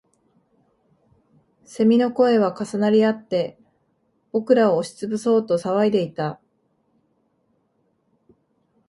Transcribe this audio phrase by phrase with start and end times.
[1.63, 3.59] 蝉の声は重なりあって、
[4.31, 6.39] 僕らを押しつぶそうと騒いでいた